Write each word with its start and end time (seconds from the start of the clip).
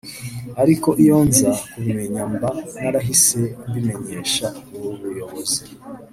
ariko 0.61 0.89
iyo 1.03 1.17
nza 1.27 1.51
kubimenya 1.71 2.21
mba 2.33 2.49
narahise 2.81 3.41
mbimenyesha 3.67 4.45
ubuyobozi 4.91 5.61